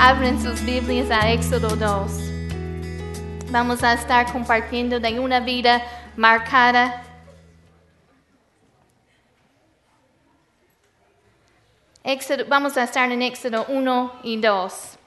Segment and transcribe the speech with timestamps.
[0.00, 2.12] abren sus Biblias a Éxodo 2.
[3.50, 5.82] Vamos a estar compartiendo de una vida
[6.16, 7.02] marcada.
[12.04, 14.97] Éxodo, vamos a estar en Éxodo 1 y 2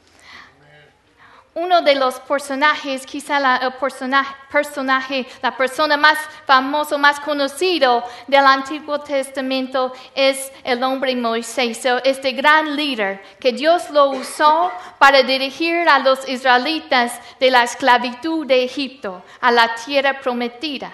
[1.54, 8.04] uno de los personajes, quizá la, el personaje, personaje, la persona más famoso, más conocido
[8.28, 15.23] del Antiguo Testamento es el hombre Moisés, este gran líder que Dios lo usó para
[15.23, 20.93] dirigir a los israelitas de la esclavitud de Egipto a la tierra prometida.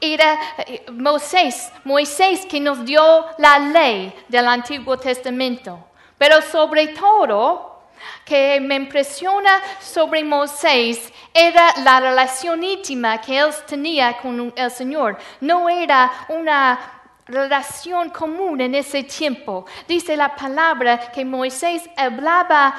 [0.00, 5.78] Era eh, Moisés, Moisés que nos dio la ley del Antiguo Testamento,
[6.16, 7.70] pero sobre todo
[8.24, 15.18] que me impresiona sobre Moisés era la relación íntima que él tenía con el Señor.
[15.40, 19.64] No era una relación común en ese tiempo.
[19.86, 22.74] Dice la palabra que Moisés hablaba,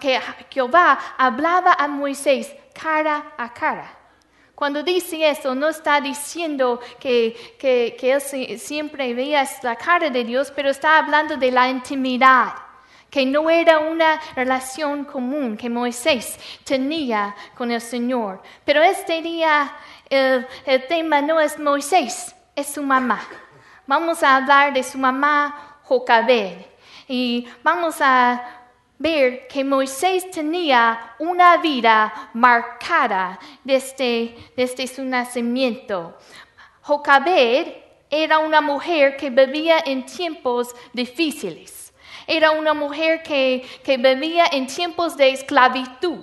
[0.00, 3.98] que Jehová hablaba a Moisés cara a cara.
[4.54, 10.52] Cuando dice eso, no está diciendo que, que, él siempre veía la cara de Dios,
[10.54, 12.54] pero está hablando de la intimidad
[13.14, 18.42] que no era una relación común que Moisés tenía con el Señor.
[18.64, 19.72] Pero este día
[20.10, 20.48] el,
[20.88, 23.20] tema no es Moisés, es su mamá.
[23.86, 26.56] Vamos a hablar de su mamá Jocabed
[27.06, 28.42] y vamos a
[28.98, 36.18] ver que Moisés tenía una vida marcada desde, desde su nacimiento.
[36.80, 37.74] Jocabed
[38.10, 41.83] era una mujer que vivía en tiempos difíciles.
[42.26, 46.20] Era una mujer que, vivía en tiempos de esclavitud.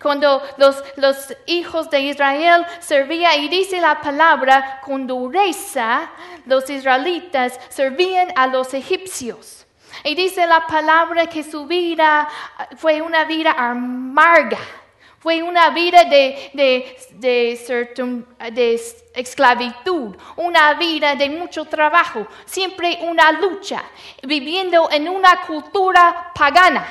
[0.00, 6.10] Cuando los, los, hijos de Israel servían, y dice la palabra, con dureza,
[6.46, 9.66] los israelitas servían a los egipcios.
[10.04, 12.28] Y dice la palabra que su vida
[12.76, 14.58] fue una vida amarga
[15.20, 16.50] fue una vida de,
[17.12, 18.80] de,
[19.14, 23.84] esclavitud, una vida de mucho trabajo, siempre una lucha,
[24.22, 26.88] viviendo en una cultura pagana.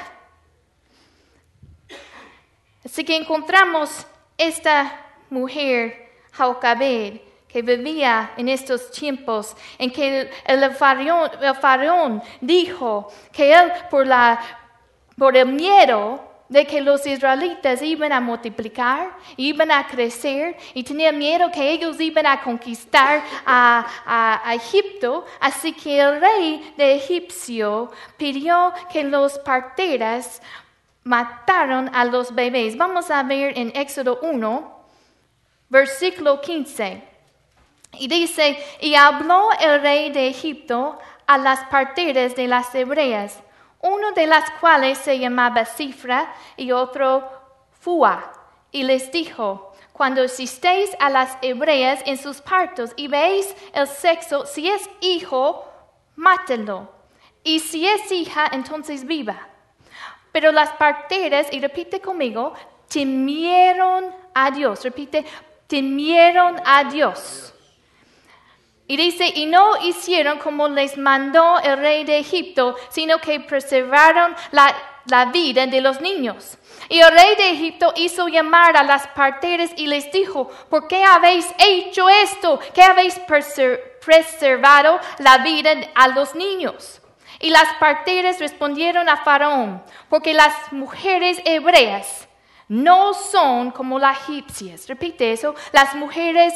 [2.85, 4.05] Así que encontramos
[4.37, 13.71] esta mujer, Jaucabed, que vivía en estos tiempos en que el, faraón, dijo que él
[13.89, 14.39] por, la,
[15.17, 21.11] por el miedo de que los israelitas iban a multiplicar, iban a crecer y tenía
[21.11, 23.85] miedo que ellos iban a conquistar a,
[24.53, 25.25] Egipto.
[25.39, 30.41] Así que el rey de Egipcio pidió que los parteras
[31.03, 32.75] mataron a los bebés.
[32.75, 34.79] Vamos a ver en Éxodo 1,
[35.69, 37.03] versículo 15.
[37.99, 43.39] Y dice, y habló el rey de Egipto a las parteras de las hebreas
[43.81, 47.29] uno de las cuales se llamaba Cifra y otro
[47.79, 48.33] Fua,
[48.71, 54.45] y les dijo, cuando asistéis a las hebreas en sus partos y veis el sexo,
[54.45, 55.65] si es hijo,
[56.15, 56.89] mátenlo,
[57.43, 59.47] y si es hija, entonces viva.
[60.31, 62.53] Pero las parteras, y repite conmigo,
[62.87, 65.25] temieron a Dios, repite,
[65.67, 67.53] temieron a Dios.
[68.89, 74.35] Y dice, y no hicieron como les mandó el rey de Egipto, sino que preservaron
[74.49, 76.57] la, vida de los niños.
[76.89, 81.03] Y el rey de Egipto hizo llamar a las parteras y les dijo, ¿por qué
[81.03, 82.59] habéis hecho esto?
[82.73, 83.21] ¿Qué habéis
[84.03, 86.99] preservado la vida a los niños?
[87.39, 92.27] Y las parteras respondieron a Faraón, porque las mujeres hebreas
[92.69, 94.87] no son como las egipcias.
[94.87, 95.55] Repite eso.
[95.73, 96.53] Las mujeres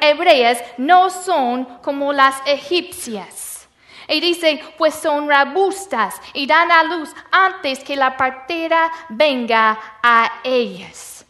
[0.00, 3.68] hebreas no son como las egipcias.
[4.08, 10.40] Y dice, pues son robustas y dan a luz antes que la partera venga a
[10.44, 11.24] ellas.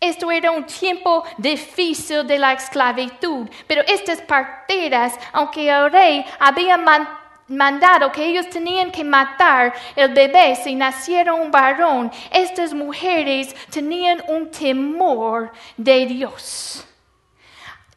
[0.00, 6.76] Esto era un tiempo difícil de la esclavitud, pero estas parteras, aunque el rey había
[6.76, 7.17] mantenido
[7.48, 14.22] mandado que ellos tenían que matar el bebé si naciera un varón, estas mujeres tenían
[14.28, 16.84] un temor de Dios.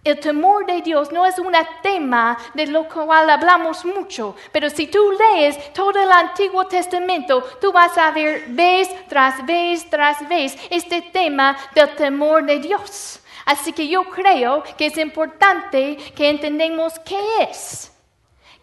[0.03, 1.53] El temor de Dios no es un
[1.83, 7.71] tema de lo cual hablamos mucho, pero si tú lees todo el Antiguo Testamento, tú
[7.71, 13.19] vas a ver vez tras vez tras vez este tema del temor de Dios.
[13.45, 17.91] Así que yo creo que es importante que entendamos qué es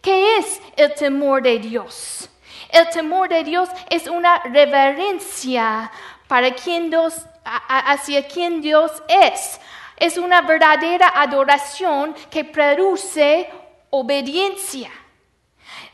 [0.00, 2.28] ¿Qué es el temor de Dios?
[2.68, 5.90] El temor de Dios es una reverencia
[6.26, 7.14] para quien Dios,
[7.44, 9.60] hacia quien Dios es.
[9.96, 13.48] Es una verdadera adoración que produce
[13.90, 14.90] obediencia.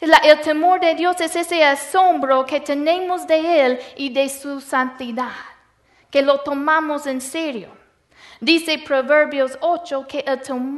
[0.01, 5.33] El temor de Dios es ese asombro que tenemos de Él y de su santidad,
[6.11, 7.69] que lo tomamos en serio.
[8.41, 10.25] Dice Proverbios 8 que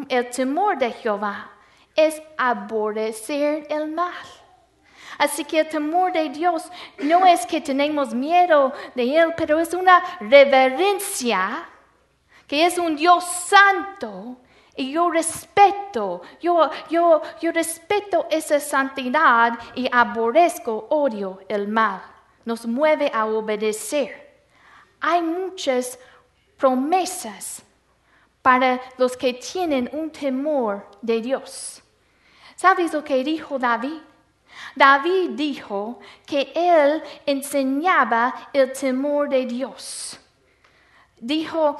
[0.09, 1.56] el temor de Jehová
[1.97, 4.13] es aborrecer el mal.
[5.19, 9.73] Así que el temor de Dios no es que tenemos miedo de Él, pero es
[9.73, 11.67] una reverencia,
[12.47, 14.37] que es un Dios santo.
[14.79, 22.03] Y yo respeto, yo, yo, yo respeto esa santidad y aborrezco, odio el mal.
[22.45, 24.45] Nos mueve a obedecer.
[25.01, 25.99] Hay muchas
[26.59, 27.63] promesas
[28.43, 31.83] para los que tienen un temor de Dios.
[32.57, 33.99] ¿Sabes lo que dijo David?
[34.75, 40.19] David dijo que él enseñaba el temor de Dios.
[41.19, 41.77] Dijo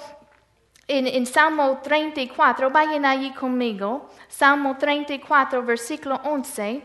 [0.87, 6.83] en, en Salmo 34, vayan allí conmigo, Salmo 34, versículo 11.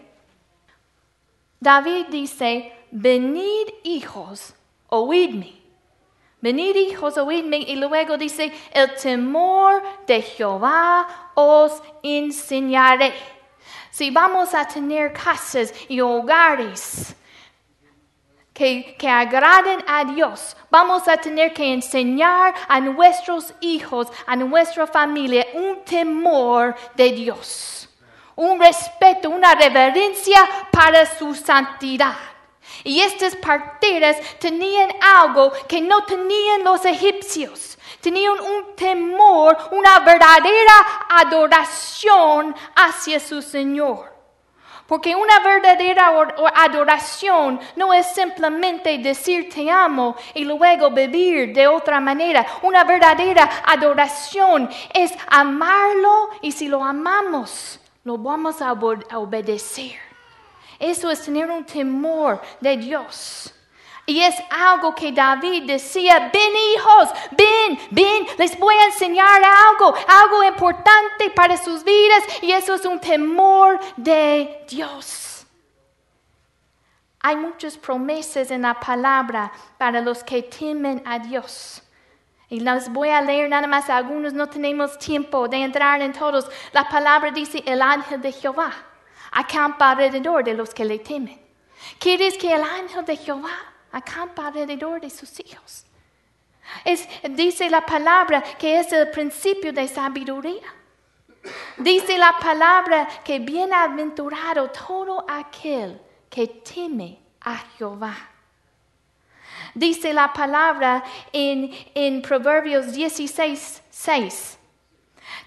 [1.60, 4.56] David dice, venid hijos,
[4.88, 5.62] oídme.
[6.42, 7.58] Venid hijos, oídme.
[7.58, 13.14] Y luego dice, el temor de Jehová os enseñaré.
[13.92, 17.14] Si vamos a tener casas y hogares
[18.54, 24.88] que, que agraden a Dios, vamos a tener que enseñar a nuestros hijos, a nuestra
[24.88, 27.90] familia, un temor de Dios,
[28.38, 30.40] un respeto, una reverencia
[30.72, 32.31] para su santidad.
[32.83, 37.78] Y estas parteras tenían algo que no tenían los egipcios.
[38.00, 40.74] Tenían un temor, una verdadera
[41.10, 44.10] adoración hacia su Señor.
[44.88, 51.54] Porque una verdadera or- or- adoración no es simplemente decir te amo y luego vivir
[51.54, 52.45] de otra manera.
[52.62, 60.11] Una verdadera adoración es amarlo y si lo amamos, lo vamos a obedecer.
[60.81, 63.54] Eso es tener un temor de Dios.
[64.07, 69.94] Y es algo que David decía, ven hijos, ven, ven, les voy a enseñar algo,
[70.07, 72.24] algo importante para sus vidas.
[72.42, 75.45] Y eso es un temor de Dios.
[77.19, 81.84] Hay muchas promesas en la palabra para los que temen a Dios.
[82.50, 86.50] Y las voy a leer nada más algunos, no tenemos tiempo de entrar en todos.
[86.74, 88.91] La palabra dice, el ángel de Jehová
[89.31, 91.39] acampa alrededor de los que le temen.
[92.00, 93.56] ¿Quieres que el ángel de Jehová
[93.92, 95.86] acampa alrededor de sus hijos?
[96.86, 100.68] Es- dice la palabra que es el principio de sabiduría.
[101.78, 106.00] Dice la palabra que bienaventurado todo aquel
[106.30, 108.16] que teme a Jehová.
[109.74, 114.60] Dice la palabra en, en Proverbios 16, 6,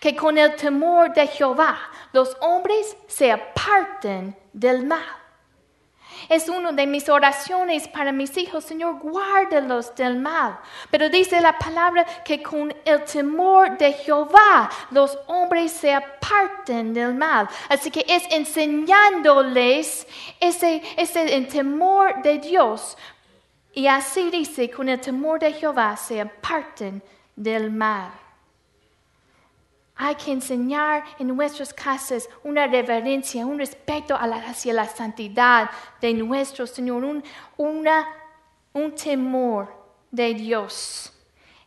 [0.04, 1.78] que con el temor de Jehová
[2.12, 5.00] los hombres se aparten del mal.
[6.28, 10.58] Es una de mis oraciones para mis hijos, Señor, guárdalos del mal.
[10.90, 17.14] Pero dice la palabra que con el temor de Jehová los hombres se aparten del
[17.14, 17.48] mal.
[17.70, 20.06] Así que es enseñándoles
[20.38, 22.98] ese, ese el temor de Dios.
[23.72, 27.02] Y así dice, con el temor de Jehová se aparten
[27.34, 28.23] del mal.
[29.96, 35.70] Hay que enseñar en nuestras casas una reverencia, un respeto hacia la santidad
[36.00, 37.22] de nuestro Señor, un,
[37.56, 38.08] una-
[38.72, 39.72] un temor
[40.10, 41.12] de Dios.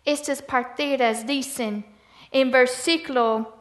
[0.03, 1.86] Estas parteras dicen
[2.31, 3.55] en versículo,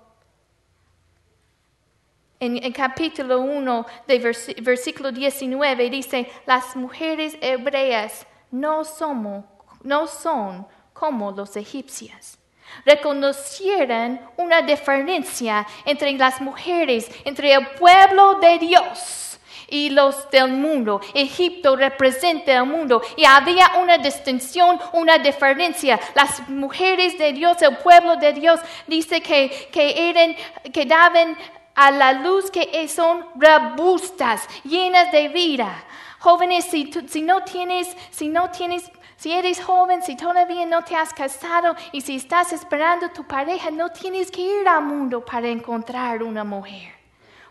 [2.40, 4.18] en, capítulo 1 de
[4.62, 9.44] versículo 19, dice, las mujeres hebreas no, somos,
[9.82, 12.38] no son como los egipcias
[12.84, 21.00] reconocieran una diferencia entre las mujeres, entre el pueblo de Dios y los del mundo.
[21.14, 25.98] Egipto representa el mundo y había una distinción, una diferencia.
[26.14, 30.36] Las mujeres de Dios, el pueblo de Dios, dice que, que, eran,
[30.72, 31.36] que daban
[31.74, 35.84] a la luz que son robustas, llenas de vida.
[36.18, 36.90] Jóvenes, si,
[37.22, 42.02] no tienes, si no tienes si eres joven, si todavía no te has casado y
[42.02, 46.92] si estás esperando tu pareja, no tienes que ir al mundo para encontrar una mujer.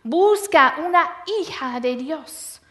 [0.04, 2.62] Busca una hija de Dios.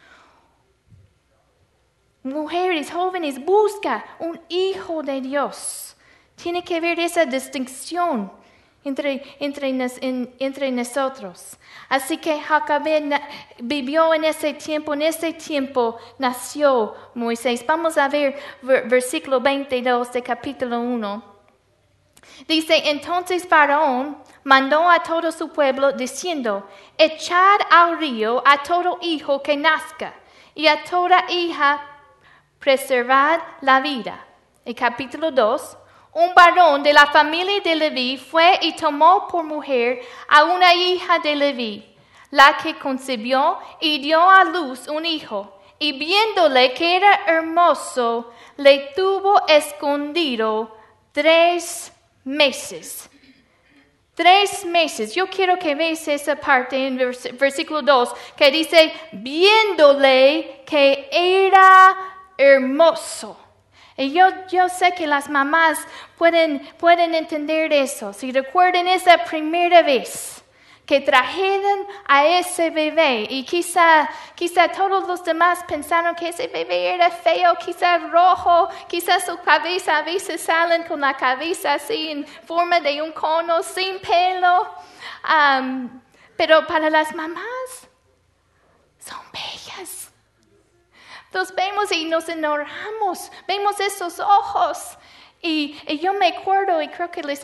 [2.23, 5.97] Mujeres jóvenes, busca un hijo de Dios.
[6.37, 8.33] Tiene que ver esa distinción
[8.85, 9.69] entre, entre,
[10.39, 11.57] entre nosotros.
[11.89, 12.41] Así que
[13.03, 13.23] na-
[13.59, 17.65] vivió en ese tiempo, en ese tiempo nació Moisés.
[17.67, 21.35] Vamos a ver- versículo 22 de capítulo 1.
[22.49, 29.43] Dice, entonces Faraón mandó a todo su pueblo diciendo, echad al río a todo hijo
[29.43, 30.15] que nazca
[30.55, 31.81] y a toda hija
[32.59, 34.25] preservad la vida.
[34.65, 35.77] El capítulo 2,
[36.15, 41.19] un varón de la familia de Leví fue y tomó por mujer a una hija
[41.19, 41.97] de Leví,
[42.31, 48.93] la que concibió y dio a luz un hijo, y viéndole que era hermoso, le
[48.95, 50.77] tuvo escondido
[51.13, 51.93] tres
[52.23, 53.11] meses.
[54.15, 55.13] Tres meses.
[55.13, 56.97] Yo quiero que veas esa parte en
[57.37, 61.97] versículo 2 que dice, viéndole que era
[62.39, 63.44] hermoso.
[63.97, 65.79] Y yo, yo sé que las mamás
[66.19, 68.13] pueden, pueden entender eso.
[68.13, 70.45] Si recuerden esa primera vez
[70.87, 76.95] que trajeron a ese bebé y quizá, quizá todos los demás pensaron que ese bebé
[76.95, 82.27] era feo, quizá rojo, quizá su cabeza a veces salen con la cabeza así en
[82.27, 84.75] forma de un cono, sin pelo.
[86.37, 87.89] pero para las mamás
[88.99, 90.11] son bellas.
[91.35, 94.97] Los vemos y nos enamoramos, vemos esos ojos.
[95.43, 97.33] Y, y yo me acuerdo y creo que les